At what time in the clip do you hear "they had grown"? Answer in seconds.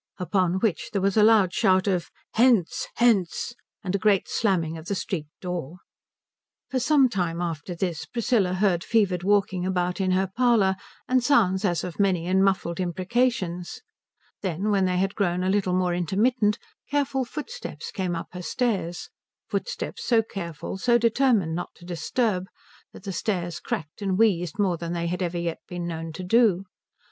14.85-15.43